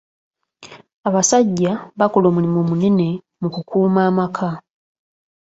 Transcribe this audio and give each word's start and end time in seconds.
Abasajja 1.07 1.71
bakola 1.99 2.25
omulimu 2.29 2.59
munene 2.69 3.07
mu 3.41 3.47
kukuuma 3.53 3.99
amaka. 4.09 4.49